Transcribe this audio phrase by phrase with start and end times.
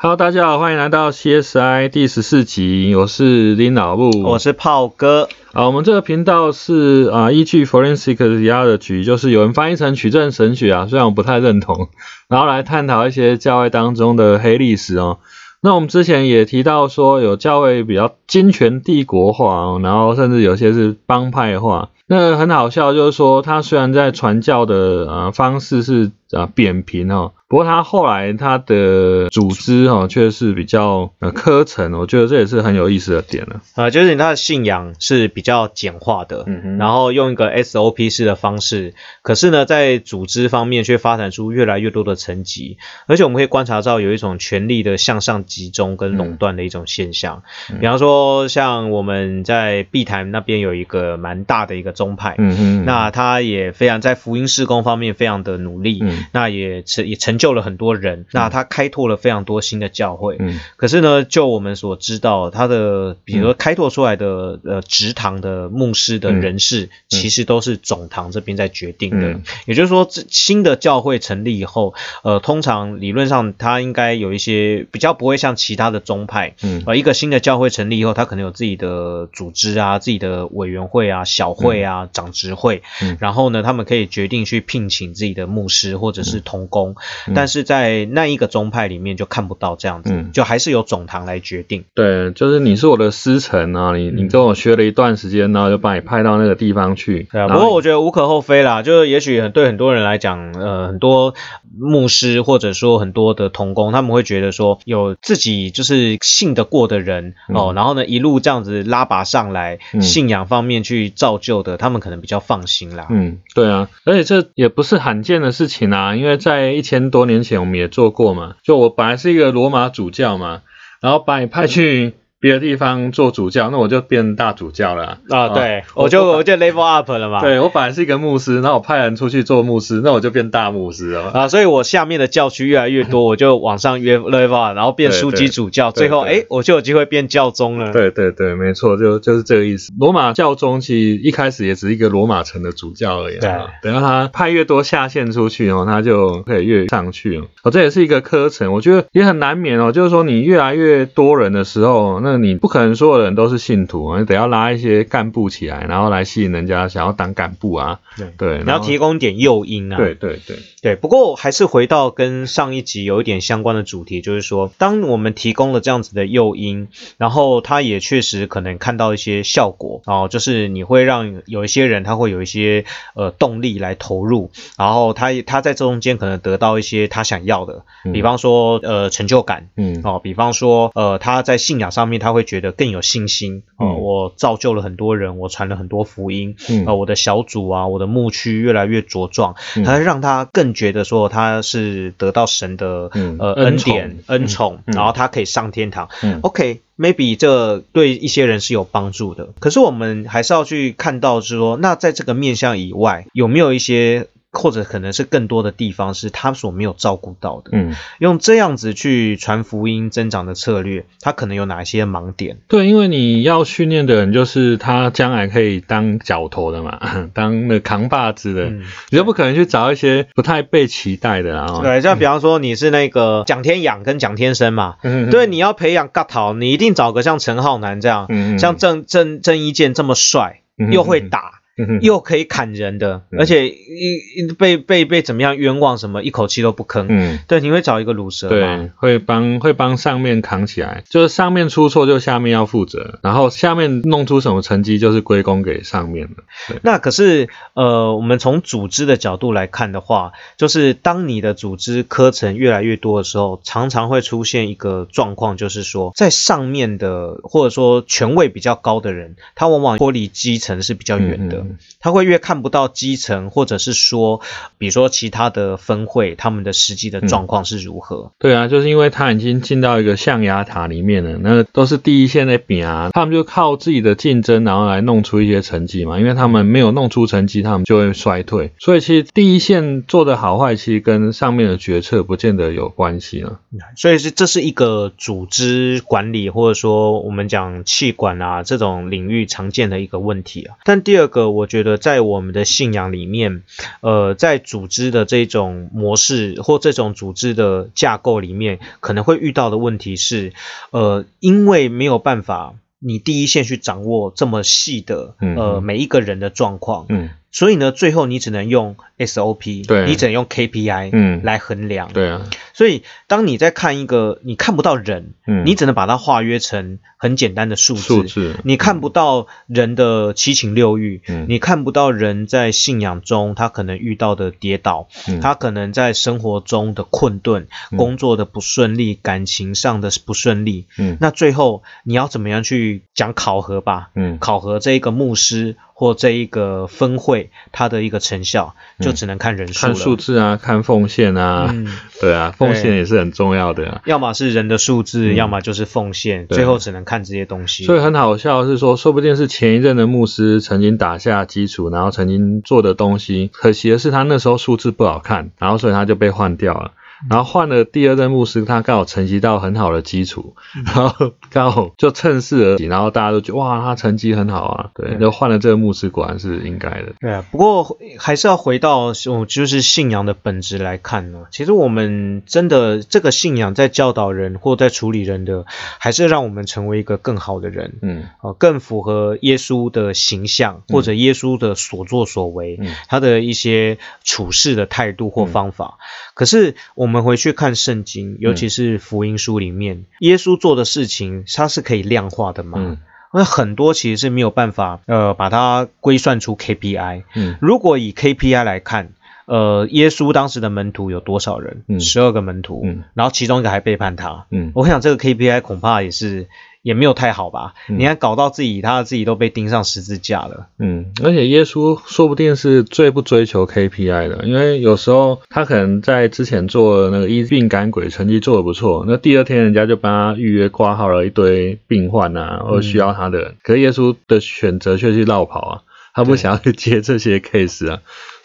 [0.00, 5.28] Hello，大家好，欢迎来到 CSI 第十四集，我是林老布，我是炮哥。
[5.52, 11.88] 啊，我们这个频道是啊，依据 Forensic Theology，就是有人翻译成取证神学啊，虽然我不太认同，
[12.28, 15.18] 然后来探讨一些教会当中的黑历史哦。
[15.60, 21.88] 那我们之前也提到说，有教会比较金权帝国化哦，然后甚至有些是帮派化。
[22.06, 27.32] 那很好笑，就是说他虽然在传教的呃方式是啊扁平哦。
[27.48, 33.62] 不过他后来他的组织哈却是比较呃科层，我觉得这也是很有意思的点了。
[33.74, 36.44] 啊，就是他的信仰是比较简化的，
[36.78, 38.92] 然后用一个 SOP 式的方式，
[39.22, 47.42] 可是呢，在组织方面却发展出越来越多的层级，而且我们可以观察到有一种权力的向上集中跟垄断的一种现象。
[47.80, 57.37] 比方说，像我们在碧潭那边有一个蛮大的一个宗派，嗯哼，那他也非常在福音事工方面非常的努力，嗯，那也成也成。
[57.38, 60.36] 救了很多人，那他开拓了非常多新的教会。
[60.38, 69.40] 嗯，可是呢，就我们所知道，他的比如说开拓出来的呃直堂的牧师的人事，其实都是总堂这边在决定的。
[69.66, 82.82] 也就是说，这新的教会成立以后，呃，通常理论上他应该有一些比较不会像其他的宗派，嗯，呃，一个新的教会成立以后，他可能有自己的组织啊、自己的委员会啊、小会啊、长执会，
[83.20, 86.96] 然后呢，他们可以决定去聘请自己的牧师或者是同工。
[87.34, 91.84] 但是在那一个宗派里面就看不到这样子，就还是由总堂来决定。
[91.94, 97.28] 对，就是你是我的师承啊，你你跟我学了一段时间，然后就把你派到那个地方去。
[97.30, 101.34] 对啊，不过我觉得无可厚非啦，就是也许对很多人来讲，呃，很多
[101.78, 113.06] 牧师或者说很多的童工，他们会觉得说有自己就是信得过的人哦，然后呢一路这样子拉拔上来，信仰方面去造就的，他们可能比较放心啦。
[113.10, 117.17] 嗯，对啊，而且这也不是罕见的事情啊，因为在一千多。
[117.18, 120.62] 多年前我们也做过嘛，就我本来是一个罗马主教嘛，
[121.00, 122.14] 然后把你派去。
[122.40, 125.48] 别的地方做主教，那我就变大主教了啊！
[125.48, 127.40] 对，我就我就 level up 了嘛。
[127.40, 131.48] 对我本来是一个牧师，那我派人出去做牧师，那我就变大牧师了啊！
[131.48, 137.92] 所以我下面的教区越来越多， 我就往上约 level up，然后变书记主教，最后哎，我就有机会变教宗了。
[137.92, 139.92] 对对对，没错，就就是这个意思。
[139.98, 143.38] 罗马教宗其实一开始也只是一个罗马城的主教而已。
[143.40, 143.50] 对，
[143.82, 147.46] 等到他派越多下线出去哦，他就可以越上去哦。
[147.64, 149.90] 哦，这也是一个课程，我觉得也很难免哦。
[149.90, 152.94] 就是说，你越来越多人的时候，那你不可能。
[152.98, 158.00] 所有人都是信徒，你得要拉一些干部起来，然后来吸引人家想要当干部啊。
[158.16, 159.96] 对对，你要提供点诱因啊。
[159.96, 160.96] 对对对对。
[160.96, 166.88] 不过还是回到跟上一集有一点相关的主题，就是说，当我们提供了这样子的诱因，
[167.18, 172.84] 然后他也确实可能看到一些效果哦，就是你会让有一些人他会有一些
[173.14, 182.98] 呃动力来投入，然后他他在这中间可能得到一些他想要的，比方说呃成就感，嗯哦，比方说呃他在信仰上面他会觉得更有。
[183.08, 183.94] 信心啊！
[183.94, 186.92] 我造就了很多人，我传了很多福音啊！
[186.92, 196.10] 我的小组啊，我的牧区越来越茁壮，他让他更觉得说他是得到神的呃恩典恩宠，然后他可以上天堂。
[196.42, 199.48] OK，maybe 这对一些人是有帮助的。
[199.58, 204.26] 可是我们还是要去看到，是说那在这个面向以外，有没有一些？
[204.50, 207.70] 或者可能是更多的地方是他所没有照顾到的。
[207.72, 212.58] 嗯，用这样子去传福音增长的策略，他可能有哪些盲点？
[212.66, 216.98] 对，因为你要训练的人就是他将来可以当角头的嘛，
[217.34, 218.70] 当那扛把子的，
[219.10, 221.80] 你就不可能去找一些不太被期待的啊。
[221.82, 231.57] 对，像比方说你是那个蒋天养跟蒋天生嘛，嗯对，你要培养嘎桃，你一定找个像陈浩南这样，嗯像郑郑郑伊健这么帅又会打。
[232.02, 237.06] 又可以砍人的，而且一被被被怎么样冤枉什么，一口气都不吭。
[237.08, 246.78] 嗯，对，你会找一个卤蛇对，会帮会帮上面扛起来，就是上面出错就下面要负责，然后下面弄出什么成绩就是归功给上面了。
[246.82, 261.64] 那可是呃，我们从组织的角度来看的话，就是当你的组织科层越来越多的时候，常常会出现一个状况，就是说在上面的或者说权位比较高的人，他往往脱离基层是比较远的。
[262.00, 264.40] 他会越看不到基层，或者是说，
[264.78, 268.32] 比如说其他的分会，他们的实际的状况是如何？
[268.38, 276.18] 对啊，就是因为他已经进到一个象牙塔里面了，那都是第一线的饼啊，他们就靠自己的竞争，然后来弄出一些成绩嘛。
[276.18, 278.72] 因为他们没有弄出成绩，他们就会衰退。
[278.78, 283.58] 所以其实第一线做的好坏，其实跟上面的决策不见得有关系了。
[283.96, 290.76] 所以是这是一个组织管理，或者说我们讲气管啊这种领域常见的一个问题啊。
[290.84, 291.57] 但第二个。
[291.58, 293.62] 我觉得在我们的信仰里面，
[294.00, 300.52] 呃，在组织的这种模式或这种组织的架构里面，可能会遇到的问题是，
[300.92, 307.30] 呃，因为没有办法，你第一线去掌握这么细的，呃，每一个人的状况，嗯。
[307.50, 312.42] 所以呢，最后你只能用 SOP，对，你只能用 KPI，嗯，来衡量，对啊。
[312.78, 327.66] 所以当你在看一个你看不到人，嗯，你只能把它化约成很简单的数字，数字，你看不到人的七情六欲，嗯，你看不到人在信仰中他可能遇到的跌倒，嗯，他可能在生活中的困顿，
[327.96, 334.10] 工作的不顺利，感情上的不顺利，嗯，那最后你要怎么样去讲考核吧？
[334.14, 335.74] 嗯，考核这一个牧师。
[335.98, 341.74] 或这一个分会，它的一个成效就只能看人数、看数字啊，看奉献啊，
[342.20, 344.00] 对啊，奉献也是很重要的。
[344.04, 347.84] 要么是人的素质，要么就是奉献，最后只能看这些东西。
[347.84, 356.92] 所以很好笑是说，说不定是前一任的牧师曾经打下基础，然后曾经做的东西，可惜的是他那时候数字不好看，然后所以他就被换掉了。
[357.28, 360.54] 然后换了第二任牧师，他刚好成绩到很好的基础，
[360.86, 367.14] 然后刚好就趁势而起，然后大家都觉得哇，他成绩很好啊，对，就换了这个牧师，果然是应该的。
[367.18, 369.12] 对啊，不过还是要回到
[369.48, 371.46] 就是信仰的本质来看呢。
[371.50, 375.66] 其实我们真的这个信仰在教导人或在处理人的，
[375.98, 382.78] 还是让我们成为一个更好的人，嗯，哦，更符合耶稣的形象或者耶稣的所作所为，
[383.08, 385.98] 他的一些处事的态度或方法。
[386.34, 387.07] 可是我。
[387.08, 392.98] 我们回去看圣经，尤其是福音书里面，耶稣做的事情，它是可以量化的嘛？
[393.32, 397.22] 那很多其实是没有办法，呃，把它归算出 KPI。
[397.34, 399.12] 嗯，如果以 KPI 来看，
[399.46, 401.82] 呃，耶稣当时的门徒有多少人？
[401.88, 402.82] 嗯，十二个门徒。
[402.84, 404.44] 嗯，然后其中一个还背叛他。
[404.50, 406.48] 嗯，我想这个 KPI 恐怕也是。
[406.82, 407.74] 也没有太好吧？
[407.88, 410.68] 你看搞到自己，他自己都被钉上十字架了。
[410.78, 425.82] 嗯，而且耶稣说不定是最不追求 KPI 的，因为有时候他可能在之前做那个医病赶鬼，成绩做的不错，那第二天人家就帮他预约挂号了一堆病患啊，或需要他的，可是耶稣的选择却去绕跑啊，
[426.14, 428.00] 他不想要去接这些 case 啊。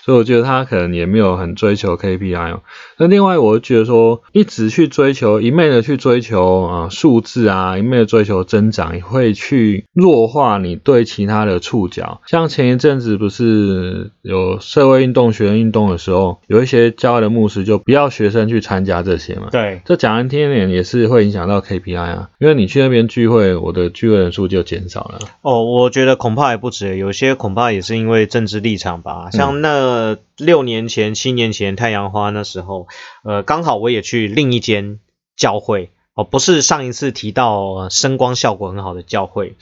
[0.06, 2.62] 所以我觉得他可能也没有很追求 KPI 哦。
[2.98, 12.20] 那另外，我觉得说一直去追求一昧的去追求啊数字啊，一昧的追求增长，也会去弱化你对其他的触角。
[12.28, 19.48] 像前一阵子不是有社会运动、学生运动的时候，有一些教会的牧师就不要学生去参加这些嘛。
[19.52, 25.20] 对，这讲难听点也是会影响到 KPI 啊，因为你去那边聚会，我的聚会人数就减少了。
[25.44, 29.93] 哦，我觉得恐怕也不止，有些恐怕也是因为政治立场吧，像那。
[29.94, 32.88] 呃，六年前、七年前，太阳花那时候，
[33.24, 35.00] 呃，刚好我也去另一间
[35.38, 39.54] 教会哦，不是上一次提到声光效果很好的教会，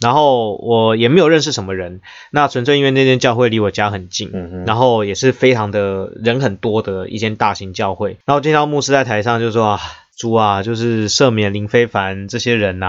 [0.00, 2.00] 然后我也没有认识什么人，
[2.32, 9.80] 那纯粹因为那间教会离我家很近，然后也是非常的人很多的一间大型教会，然后见到牧师在台上就说啊。
[10.16, 12.86] 猪啊，就是赦免林非凡这些人呐，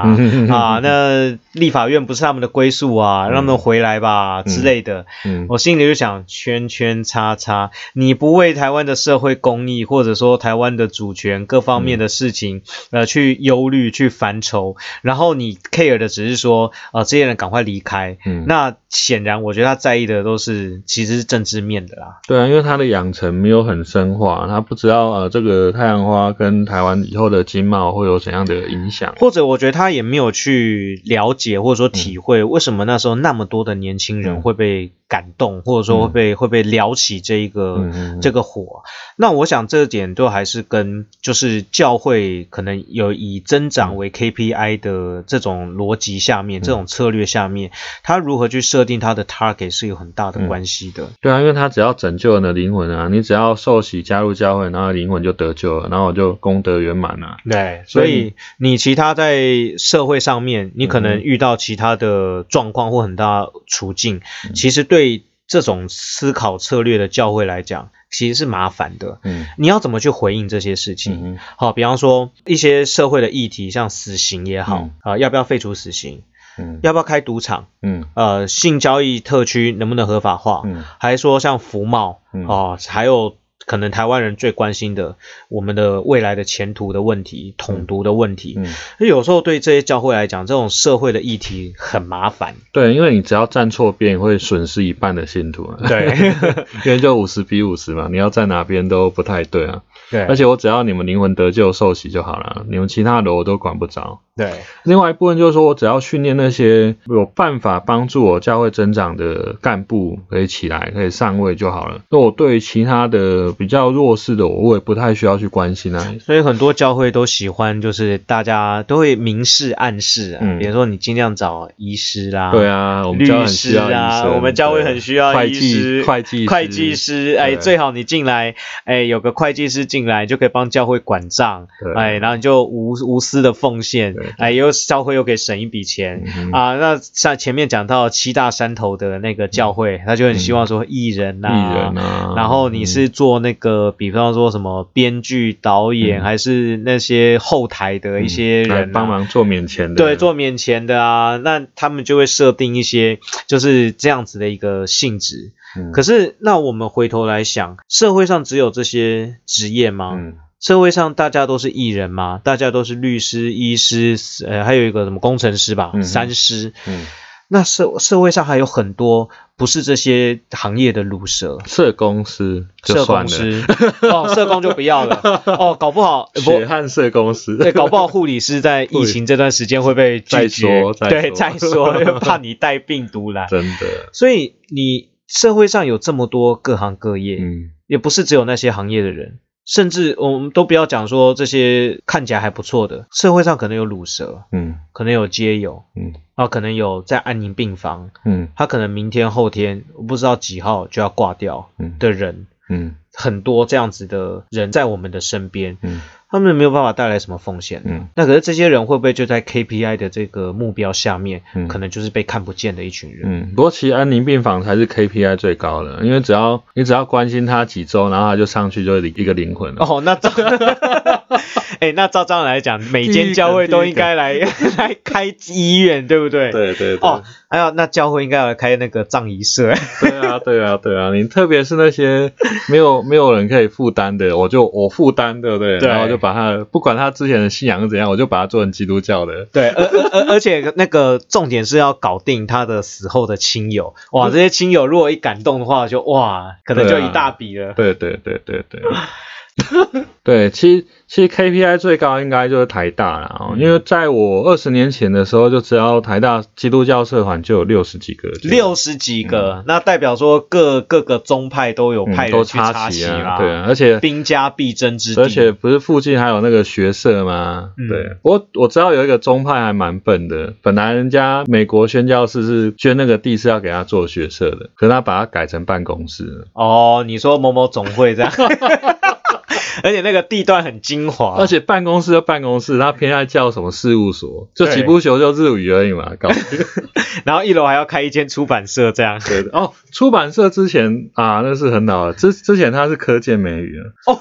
[0.49, 5.05] 啊，那立法院不是他们的归宿啊，让他们回来吧之类的。
[5.49, 18.17] 我心里就想，圈圈叉叉，你不为台湾的社会公益，或者说台湾的主权各方面的事情，呃，去忧虑、去烦愁，然后你 care 的只是说，呃，这些人赶快离开。
[18.45, 22.19] 那显然，我觉得他在意的都是其实是政治面的啦。
[22.25, 27.03] 对啊，因为他的养成没有很深化，他不知道呃，这个太阳花跟台湾。
[27.17, 29.13] 后的经贸会有怎样的影响？
[29.17, 34.91] 或者我觉得他也没有去了解，或者说体会为什么那时候那么多的年轻人会被。
[35.09, 37.89] 感动，或者说会被会被撩起这一个
[38.21, 38.83] 这个火，
[39.15, 47.71] 那我想这点都还是跟就是教会可能有以增长为 KPI 的这种逻辑下面，这种策略下面，
[48.03, 51.07] 他如何去设定他的 target 是有很大的关系的。
[51.21, 57.37] 对啊，因为他只要拯救了灵魂啊，你只要受洗加入教会，然后灵魂就得救了，然后我就功德圆满了。
[57.49, 64.19] 对，所以你其他在社会上面，你可能遇到其他的状况或很大处境，
[64.53, 64.97] 其实对。
[64.97, 69.19] 对这种思考策略的教会来讲，其实是麻烦的。
[69.23, 71.37] 嗯，你要怎么去回应这些事情？
[71.55, 76.23] 好，比方说一些社会的议题，像死刑也好啊，要不要废除死刑？
[76.57, 77.67] 嗯，要不要开赌场？
[77.81, 80.63] 嗯，呃，性交易特区能不能合法化？
[80.65, 83.37] 嗯，还是说像服贸哦，还有。
[83.67, 85.17] 可能台湾人最关心的，
[85.49, 88.55] 我们的未来的前途的问题，统独的问题。
[88.57, 88.65] 嗯，
[88.97, 92.55] 有时候对这些教会来讲，这种社会的议题很麻烦。
[92.71, 95.69] 对，因为你只要站错边，会损失一半的信徒。
[95.85, 96.07] 对，
[96.85, 99.83] 因为就五十比五十嘛，你要在哪边都不太对啊。
[100.09, 104.21] 对，而且我只要你们灵魂得救受洗就好了，你们其他的我都管不着。
[104.37, 104.53] 对，
[104.85, 112.01] 另外一部分就是说我只要训练那些有办法帮助我教会增长的干部可以起来，可以上位就好了。
[112.09, 116.13] 那我对于其他的比较弱势的，我也不太需要去关心啊。
[116.21, 134.15] 所以很多教会都喜欢，就是大家都会明示暗示啊，比如说你尽量找医师啦，对啊，我们律师啊，我们教会很需要医师、会计、会计师，哎，最好你进来，哎，有个会计师进来就可以帮教会管账，哎，然后你就无无私的奉献。
[134.37, 136.75] 哎，又教会又可以省一笔钱啊！
[136.77, 155.51] 那像前面讲到七大山头的那个教会，他就很希望说艺人呐，艺人啊，然后你是做那个，比方说什么编剧、导演，还是那些后台的一些人帮忙做免钱的，对，做免钱的啊，那他们就会设定一些就是这样子的一个性质。
[155.93, 160.17] 可是，那我们回头来想，社会上只有这些职业吗？
[160.59, 166.73] 社会上大家都是艺人嘛，大家都是律师、医师，呃，还有一个什么工程师吧，三师。
[166.87, 167.05] 嗯，
[167.47, 173.63] 那社社会上还有很多不是这些行业的卤蛇，社公司，社公司。
[174.01, 175.21] 哦，社工就不要了。
[175.45, 184.09] 哦，搞不好 血汗社公司，对，搞不好护理师在疫情这段时间会被拒绝，对，再说， 怕你带病毒来，真的。
[184.11, 189.39] 所以你社会上有这么多各行各业，嗯，也不是只有那些行业的人。
[189.67, 201.69] 甚至我们都不要讲说这些看起来还不错的，社会上可能有乳蛇，嗯，可能有街友，嗯，啊，可能有在安宁病房，嗯，他可能明天后天我不知道几号就要挂掉
[201.99, 206.01] 的人，嗯，很多这样子的人在我们的身边，嗯。
[206.29, 219.85] 他们没有办法带来什么风险，嗯，那可是这些人会不会就在 KPI 的这个目标下面，嗯，可能就是被看不见的一群人，嗯，不过其实安宁病房才是 KPI 最高的，因为只要你只要关心他几周，然后他就上去就是一个灵魂了。
[219.85, 220.29] 哦，那照，
[221.79, 224.33] 哎，那照这样来讲，每间教会都应该来
[224.77, 226.51] 来开医院，对不对？
[226.51, 227.09] 对对对。
[227.09, 229.73] 哦，还有那教会应该要开那个葬仪社。
[230.01, 232.33] 对啊对啊对啊，你特别是那些
[232.69, 235.77] 没有没有人可以负担的，我就我负担，对不对？
[235.77, 236.17] 然后就。
[236.17, 239.45] 把他不管他之前的信仰是怎样，我就把他做成基督教的。
[239.53, 243.93] 对，而而而且那个重点是要搞定他的死后的亲友。
[244.11, 247.73] 哇，这些亲友如果一感动的话，就哇，可能就一大笔了。
[247.73, 248.81] 对对对对对。
[250.23, 267.71] 对，其实其实 KPI 最高应该就是台大了，因为在我二十年前的时候，就只要台大基督教社团就有六十几个，六十几个，那代表说各各个宗派都有派人去插旗啊，对，而且兵家必争之地，而且不是附近还有那个学社吗？
[267.89, 276.47] 对，我我知道有一个宗派还蛮笨的，本来人家美国宣教士是捐那个地是要给他做学社的，可是他把它改成办公室。
[276.53, 278.31] 哦，你说某某总会这样。
[279.83, 286.29] 而且那个地段很精华，而且办公室就办公室，他偏爱叫什么事务所，就几步球就日语而已嘛，搞。
[287.25, 289.19] 然后一楼还要开一间出版社，这样。
[289.19, 294.19] 对的哦，出版社之前啊，那是很老了，之之前他是科建美语 哦，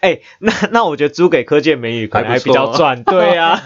[0.00, 3.62] 哎，那那我觉得租给科建美语可能还比较赚，对呀。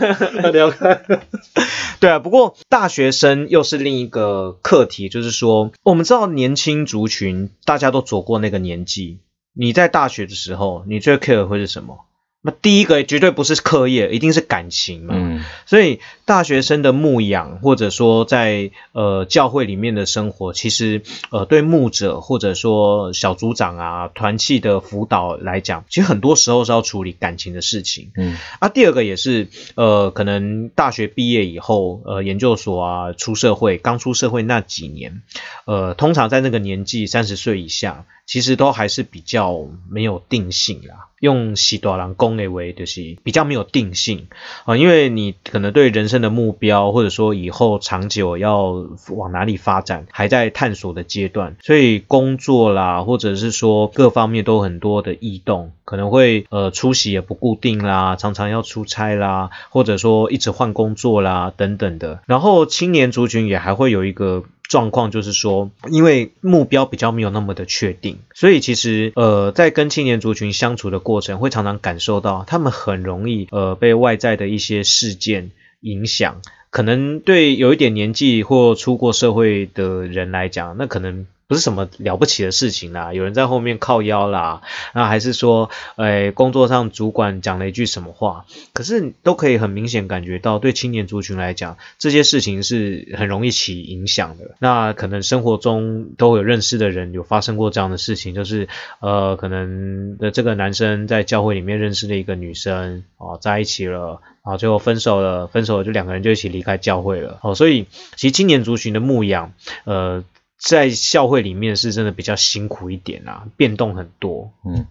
[2.01, 9.21] 对啊，不过大学生又是另一个课题，就是说，我们知道年轻族群大家都走过那个年纪。
[9.55, 12.07] 你在大学的时候，你最 care 会是什么？
[12.45, 15.15] 那第一个绝对不是课业，一定是感情嘛。
[15.17, 28.11] 嗯，所以大学生的牧养，或者说在呃教会里面的生活，其实呃对牧者或者说小组长啊团契的辅导来讲，其实很多时候是要处理感情的事情。
[28.17, 35.23] 嗯，啊，第二个也是呃可能大学毕业以后，呃研究所啊出社会，刚出社会那几年，
[35.65, 38.05] 呃通常在那个年纪三十岁以下。
[38.25, 44.27] 其实都还是比较没有定性啦，用喜多郎公类为就是比较没有定性
[44.65, 64.43] 啊，因为你可能对人生的目标，或者说以后长久要往哪里发展，还在探索的阶段，所以工作啦，或者是说各方面都很多的异动，可能会呃出席也不固定啦，常常要出差啦，或者说一直换工作啦等等的，然后青年族群也还会有一个。
[64.73, 75.51] 状况就是说，因为目标比较没有那么的确定，所以其实呃，在跟青年族群相处的过程，会常常感受到他们很容易呃被外在的一些事件
[75.81, 76.41] 影响。
[76.71, 81.27] 可能对有一点年纪或出过社会的人来讲，那可能。
[81.53, 84.63] 不是什么了不起的事情啦，有人在后面靠腰啦，
[84.95, 94.55] 那还是说，哎，工作上主管讲了一句什么话，可是都可以很明显感觉到，对青年族群来讲，这些事情是很容易起影响的。
[94.61, 98.67] 那可能生活中都有认识的人有发生过这样的事情，就是
[99.01, 107.85] 呃，可能的这个男生在教会里面认识了一个女生，哦，在一起了，啊，最后分手了，分手了就两个人就一起离开教会了，哦，所以
[108.17, 109.53] 其实青年族群的牧养，
[109.85, 110.25] 呃。
[110.65, 114.53] 在校会里面是真的比较辛苦一点啊，变动很多。
[114.65, 114.87] 嗯，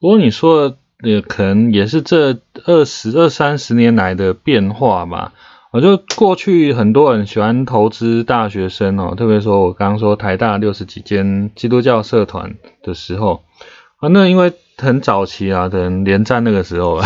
[0.00, 5.34] 不过你说的可能也是这二十二三十年来的变化吧。
[5.72, 13.42] 我就过去很多人喜欢投资大学生哦，特别说我刚刚说台大六十几间基督教社团的时候
[13.98, 17.00] 啊，那因为很早期啊，可能连战那个时候，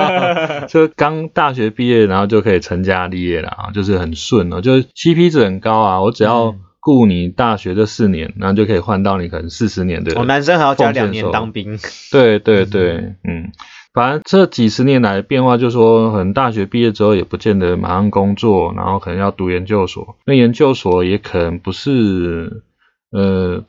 [0.68, 6.54] 就刚大学毕业，然后就可以成家立业了啊，就是很顺哦，就是 CP 值很高啊，我只要。
[6.86, 10.16] 雇你大学这四年，然后就可以换到你可能四十年的。
[10.16, 11.76] 哦，男生还要加两年当兵。
[12.12, 13.50] 对对对，嗯，
[13.92, 20.14] 反正这几十年来的变化，就是说，可能大学毕业之后也不见得马上工作，然后可能要读研究所。
[20.24, 22.62] 那研究所也可能不是，
[23.10, 23.64] 呃，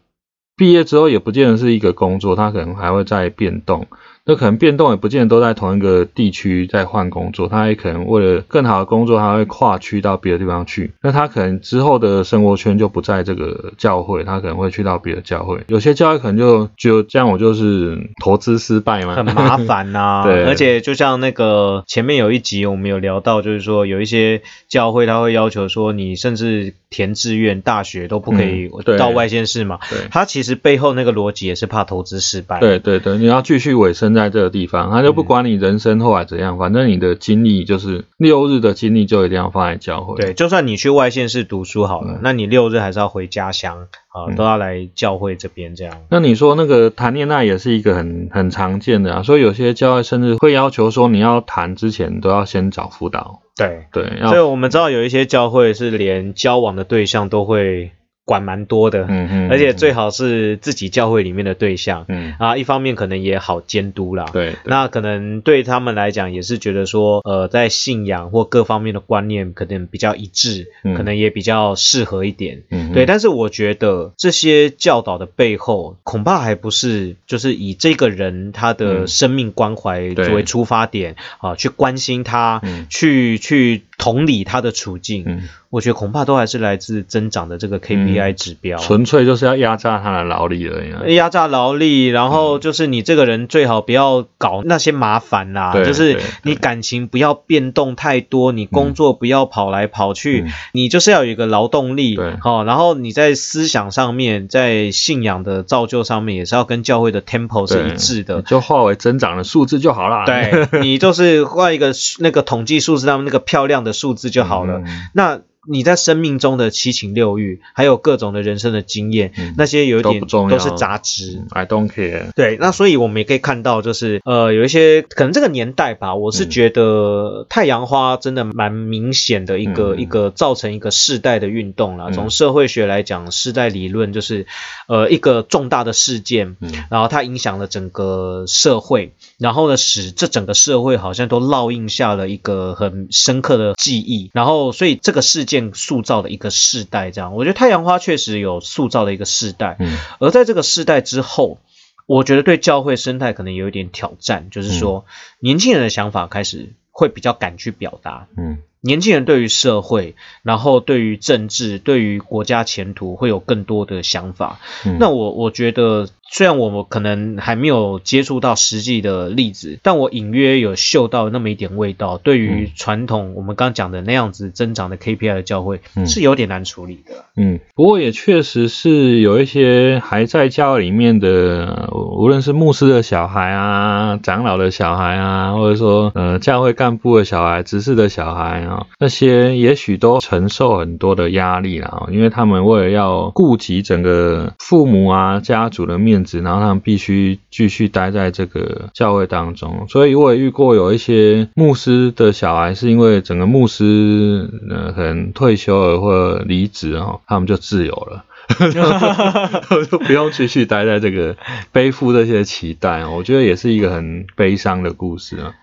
[0.56, 3.88] 毕业之后也不见得是一个工作，它可能还会再变动。
[4.28, 10.92] 那可能变动也不见得都在同一个地区在换工作，他也可能为了更好的工作，他会跨区到别的地方去。
[11.02, 15.62] 那他可能之后的生活圈就不在这个教会，他可能会去到别的教会。
[15.68, 20.24] 有些教会可能就就这样，我就是投资失败嘛，很麻烦呐。
[20.28, 29.80] 对，而且就像那个前面有一集我们有聊到，就是说有一些教会他会要求说，你甚至填志愿大学都不可以到外县市嘛。
[29.90, 32.60] 对，他其实背后那个逻辑也是怕投资失败。
[32.60, 34.17] 对对对，你要继续委身。
[34.18, 40.16] 在这个地方，他就不管你人生后来怎样，反正你的精力就是六日的精力就一定要放在教会。
[40.16, 45.94] 对，就算你去外县市读书好了，那你六日还是要回家乡啊，都要来教会这边这样。
[46.10, 53.42] 那你说那个谈恋爱也是一个很很常见的啊，所以有些教会甚至会要求说，你要谈之前都要先找辅导。
[53.56, 57.92] 对对，所以我们知道有一些教会是连交往的对象都会。
[58.28, 62.36] 管蛮多的，嗯嗯，而且最好是自己教会里面的对象，嗯。
[62.38, 73.06] 啊，一方面可能也好监督啦，对，那可能对他们来讲也是觉得说，呃，在信仰或各方面的观念可能比较一致，可能也比较适合一点，嗯，对。
[73.06, 83.84] 但是我觉得这些教导的背后，恐怕还不是就是以这个人他的生命关怀作为出发点啊，去关心他，去去。
[83.98, 91.16] 同理他的处境，嗯，我觉得恐怕都还是来自增长的这个 KPI 指标，纯粹就是要压榨他的劳力而已。
[91.16, 110.26] 压榨劳力，然后就是你这个人最好不要搞那些麻烦啦，就是你感情不要变动太多，你工作不要跑来跑去，你就是要有一个劳动力，好，然后你在思想上面，在信仰的造就上面，也是要跟教会的 tempo 是一致的，就化为增长的数字就好了。
[110.28, 113.87] 对你就是画一个那个统计数字上面那个漂亮的。
[113.88, 114.84] 的数字就好了。
[115.14, 115.42] 那。
[115.70, 121.44] 你在生命中的七情六欲，还有各种的人生的经验，那些有一点都是杂质。
[121.50, 122.32] I don't care。
[122.36, 132.12] 对，那所以我们也可以看到，就是呃，有一些可能这个年代吧，我是觉得太阳花真的蛮明显的一个一个造成一个世代的运动了。
[132.14, 134.48] 从社会学来讲，世代理论就是
[134.88, 136.56] 呃一个重大的事件，
[136.90, 145.57] 然后它影响了整个社会，然后呢使这整个社会好像都烙印下了一个很深刻的记忆，然后所以这个事件。
[145.74, 149.76] 塑造的一个世代，这样，我觉得太阳花确实有塑造的一个世代。
[149.80, 151.60] 嗯，而在这个世代之后，
[152.06, 155.06] 我觉得对教会生态可能有一点挑战，就是说，
[155.40, 158.28] 年轻人的想法开始会比较敢去表达。
[158.38, 158.60] 嗯。
[158.80, 164.60] 年轻人对于社会，然后对于政治，对于国家前途会有更多的想法。
[165.00, 172.18] 那我我觉得，虽然我们可能还没有接触到实际的例子，但我隐约有嗅到那么一点味道。
[172.18, 177.26] 对于传统我们刚讲的那样子增长的 KPI 的教会，是有点难处理的。
[177.36, 188.86] 嗯，不过也确实是有一些还在教会里面的，无论是牧师的小孩啊、长老的小孩啊，或者说呃教会干部的小孩、执事的小孩啊。
[189.00, 199.86] 那些也许都承受很多的压力啦，因为他们为了要顾及整个父母啊家族的面然后他们必须继续待在这个教会当中。
[199.90, 208.26] 所以我也遇过有一些牧师的小孩，是因为整个牧师呃可能退休了或离职哦，他们就自由了，
[209.90, 211.36] 就不用继续待在这个
[211.72, 213.06] 背负这些期待。
[213.06, 215.54] 我觉得也是一个很悲伤的故事啊。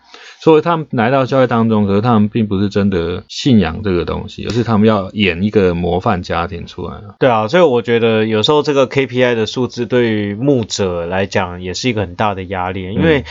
[0.45, 6.97] 所以他们来到教会当中，可是他们并不是真的信仰这个东西，而是他们要演一个模范家庭出来。
[7.19, 13.25] 对啊，所以我觉得有时候这个 KPI 的数字对于牧者来讲也是一个很大的压力，因为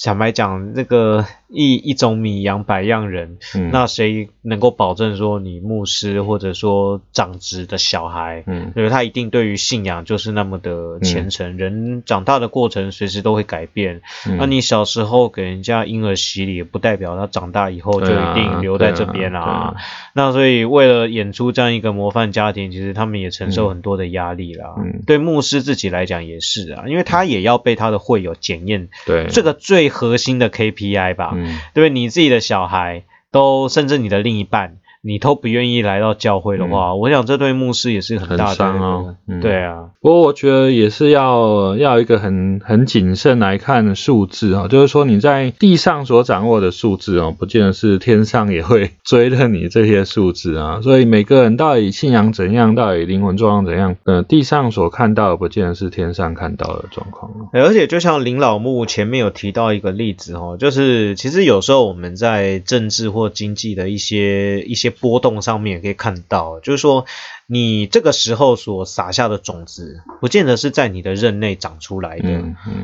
[0.00, 1.26] 坦白讲，那个。
[1.52, 3.38] 一一种米养百样人，
[3.72, 11.56] 那谁能够保证说你牧师或者说长子的小孩，嗯，因为他一定对于信仰就是那么的虔诚。
[11.56, 14.00] 人长大的过程随时都会改变，
[14.38, 19.74] 那你小时候给人家婴儿洗礼，不代表他长大以后就一定留在这边啊。
[20.14, 24.76] 那所以为了演出这样一个模范家庭，其实他们也承受很多的压力啦。
[25.04, 31.36] 对牧师自己来讲也是啊，因为他也要被他的会友检验，对这个最核心的 KPI 吧。
[31.74, 34.78] 对你自己的小孩，都甚至你的另一半。
[35.02, 39.16] 你都不愿意来到教会的话，我想这对牧师也是很大的哦。
[39.40, 50.80] 对啊，不过我觉得也是要要一个很很谨慎来看数字啊，就是说你在地上所掌握的数字哦，不见得是天上也会追着你这些数字啊。
[50.84, 57.30] 所以每个人到底信仰怎样，到底灵魂状况怎样，呃，地上所看到的不见得是天上看到的状况。
[57.54, 64.89] 而且就像林老木前面有提到一个例子哦，就是其实有时候我们在政治或经济的一些一些。
[64.90, 67.06] 波动上面也可以看到，就是说
[67.46, 72.42] 你这个时候所撒下的种子，不见得是在你的任内长出来的。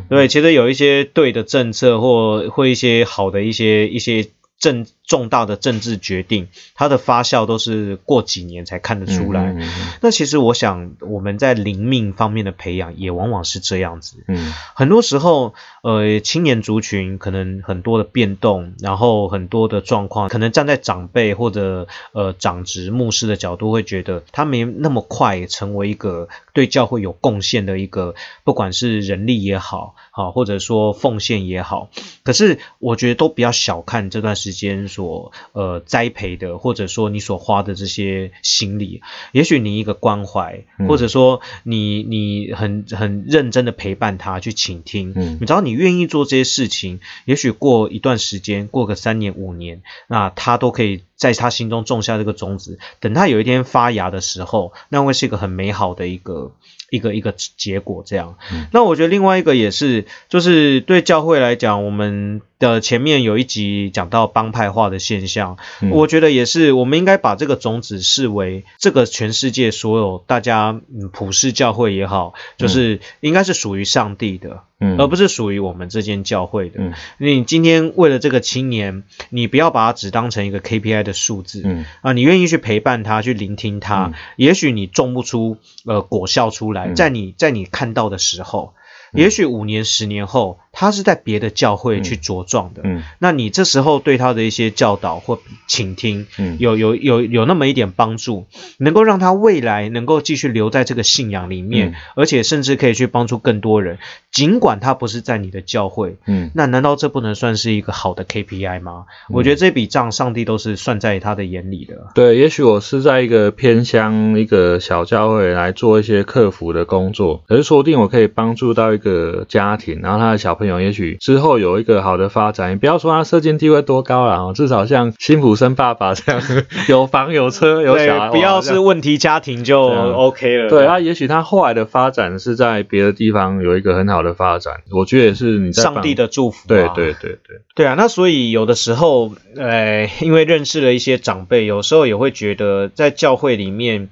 [0.09, 4.87] 对，其实有一些对的政策或或一些好的一些一些政。
[5.07, 9.57] 重大的政治决定，它的发酵都是过几年才看得出来。
[10.01, 14.25] 那其实我想，我们在灵命方面的培养也往往是这样子。
[14.27, 31.91] 嗯，很多时候，呃，青年族群可能很多的变动，然后很多的状况，可能站在长辈或者呃长职牧师的角度，会觉得他没那么快成为一个对教会有贡献的一个，不管是人力也好，好或者说奉献也好。
[32.25, 34.89] 可是我觉得都比较小看这段时间。
[34.97, 56.53] 所呃栽培的，或者说你所花的这些心力，也许你一个关怀，或者说你你很很认真的陪伴他去倾听，嗯，你知道你愿意做这些事情，也许过一段时间，过个三年五年，那他都可以在他心中种下这个种子，等他有一天发芽的时候，那会是一个很美好的一个。
[56.89, 58.39] 一个一个结果这样，
[58.71, 65.57] 那我觉得另外一个也是，就是对教会来讲，我们的前面有一集讲到帮派化的现象，
[65.91, 74.63] 我觉得也是，我们应该把这个种子视为这个全世界所有大家嗯普世教会也好，就是应该是属于上帝的。
[74.79, 76.75] 嗯，而不是属于我们这间教会的。
[76.79, 81.63] 嗯，你今天为了这个青年，你不要把它只当成一个 KPI 的数字。
[81.65, 88.75] 嗯，啊，你愿意去陪伴他，去聆听他，也许你种不出呃果效出来，在你在你看到的时候，
[89.15, 90.59] 也许五年十年后。
[90.79, 98.45] 他是在别的教会去茁壮的，嗯，那你这时候对他的一些教导或倾听，嗯，有有有有那么一点帮助，
[98.77, 103.97] 能够让他未来能够继续留在这个信仰里面，而且甚至可以去帮助更多人，
[104.31, 109.07] 尽管他不是在你的教会，嗯，那难道这不能算是一个好的 KPI 吗？
[109.31, 112.09] 我觉得这笔账上帝都是算在他的眼里的。
[112.15, 120.66] 对，也许我是在一个偏乡一个小教会来做一些客服的工作，可是说不定我可以帮助到一个家庭，然后他的小朋友。
[120.81, 126.43] 也许之后有一个好的发展，你不要说他社经地位多高了至少像辛普森爸爸这样，
[126.89, 130.69] 有房有车有小孩，不要是问题家庭就 OK 了。
[130.69, 136.67] 对啊，也许他后来的发展是在别的地方有一个很好的发展，我觉得也是你上帝的祝福。
[136.69, 144.09] 对对对对，对啊，那所以有的时候，呃，因为认识了一些长辈，有时候也会觉得在教会里面。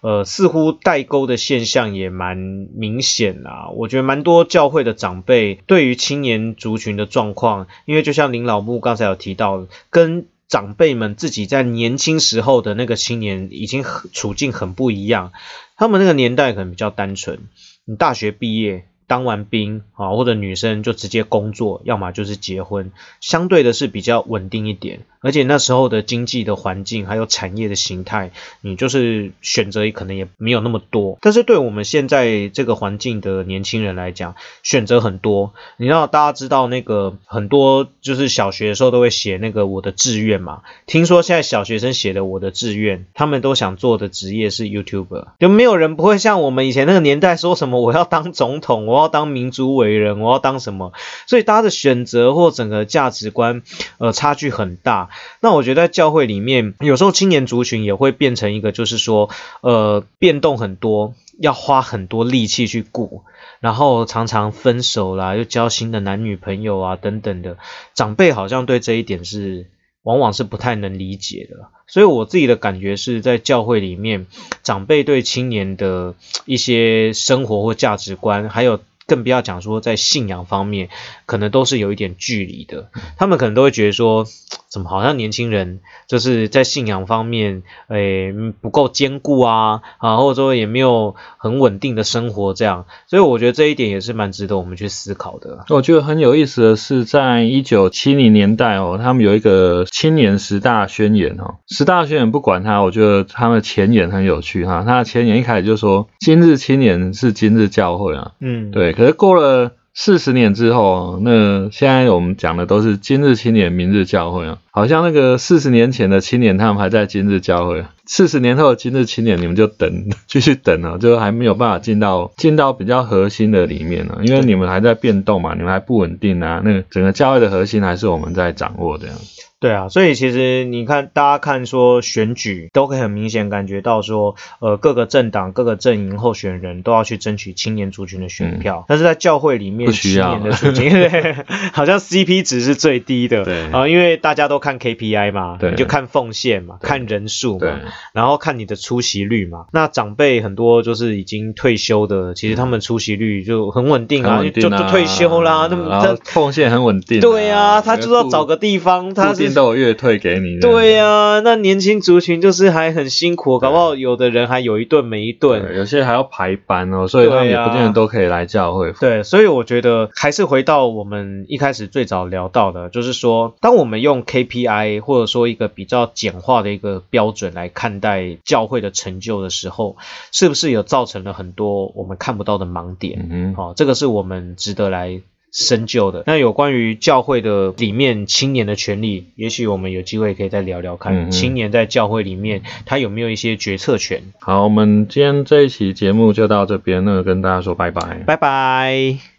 [0.00, 3.70] 呃，似乎代沟的现象也蛮明显啊。
[3.70, 15.32] 我觉得蛮多教会的长辈对于青年族群的状况，因为就像林老木刚才有提到，跟长辈们自己在年轻时候的那个青年已经处境很不一样。
[15.76, 17.38] 他们那个年代可能比较单纯，
[17.84, 18.87] 你大学毕业。
[19.08, 25.00] 当完兵啊，或者女生就直接工作，要么就是结婚，相对的是比较稳定一点。
[25.20, 31.18] 而且那时候的经济的环境还有产业的形态，你就是选择可能也没有那么多。
[31.20, 35.54] 但是对我们现在这个环境的年轻人来讲，选择很多。
[35.78, 40.62] 你知道大家知道那个很多就是小学的时候都会写那个我的志愿嘛？
[40.86, 48.97] 听说现在小学生写的我的志愿，他们都想做的职业是 YouTuber，就没有人不会像我们以前那个年代说什么我要当总统我。
[48.98, 50.92] 我要当民族伟人，我要当什么？
[51.26, 53.62] 所以大家的选择或整个价值观，
[53.98, 55.08] 呃，差距很大。
[55.40, 59.30] 那我觉得在教会里面，有时候青年族群也会变成一个，就是说，
[59.62, 61.14] 呃，变动很多。
[61.40, 63.22] 要花很多力气去顾，
[63.60, 67.58] 然后常常分手啦，又交新的男女朋友啊等等的，
[67.94, 69.68] 长辈好像对这一点是
[70.02, 71.68] 往往是不太能理解的。
[71.86, 74.26] 所以我自己的感觉是在教会里面，
[74.64, 78.80] 长辈对青年的一些生活或价值观，还有。
[79.08, 80.90] 更不要讲说在信仰方面，
[81.26, 82.90] 可能都是有一点距离的。
[83.16, 84.26] 他们可能都会觉得说，
[84.70, 92.84] 怎么好像年轻人就是在信仰方面，诶不够坚固啊，啊或者说也没有很稳定的生活这样。
[93.06, 95.64] 所以我觉得这一点也是蛮值得我们去思考的。
[95.70, 104.84] 我觉得很有意思的是，在一九七零年代哦，他们有一个青年十大宣言哦，十大宣言不管它，我觉得他们前言很有趣哈。
[104.86, 108.92] 他的前言一开始就说，今日青年是今日教会啊，嗯，对。
[108.92, 129.16] 可是过了四十年之后，那现在我们讲的都是今日青年，明日教会啊，好像那个四十年前的青年，他们还在今日教会；四十年后的今日青年，你们就等， 继续等啊，就还没有办法进到进到比较核心的里面呢，因为你们还在变动嘛，你们还不稳定啊，那个整个教会的核心还是我们在掌握这样。
[129.60, 140.92] 对啊，所以其实你看，大家看说选举，都可以很明显感觉到说，呃，各个政党、各个阵营候选人都要去争取青年族群的选票，但是在教会里面，青年的族群
[141.74, 143.64] 好像 CP 值是最低的，对。
[143.72, 147.66] 啊，因为大家都看 KPI 嘛，你就看奉献嘛，看人数嘛，
[148.12, 149.66] 然后看你的出席率嘛。
[149.72, 159.48] 那长辈很多就是已经退休的，其实他们出席率就很稳定啊，就就退休啦，那么奉献很稳定，对啊，他就要找个地方，他是。
[159.58, 160.58] 都有月退给你。
[160.60, 168.92] 对呀，那年轻族群就是还很辛苦，搞不好有的人还有一顿没一顿，有些还要排班哦，所以他们也不见得都可以来教会。
[169.00, 179.96] 对，所以我觉得还是回到我们一开始最早聊到的，就是说，当我们用 KPI 或者说一个比较简化的一个标准来看待教会的成就的时候，
[180.32, 183.28] 是不是有造成了很多我们看不到的盲点？
[183.30, 185.20] 嗯，好，这个是我们值得来。
[185.50, 194.22] 深究的那有关于教会的里面青年的权利，也许我们有机会可以再聊聊看，青年在教会里面他有没有一些决策权？
[194.40, 199.28] 好，我们今天这一期节目就到这边，那跟大家说拜拜，拜拜。